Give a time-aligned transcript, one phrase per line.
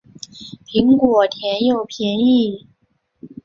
[0.65, 2.67] 苹果甜又便宜